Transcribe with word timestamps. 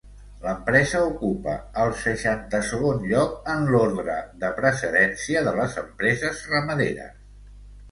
L'empresa 0.43 1.01
ocupa 1.09 1.53
el 1.83 1.93
seixanta-segon 2.03 3.05
lloc 3.13 3.37
en 3.57 3.69
l'ordre 3.75 4.17
de 4.47 4.51
precedència 4.63 5.47
de 5.51 5.55
les 5.63 5.79
empreses 5.85 6.45
ramaderes. 6.57 7.25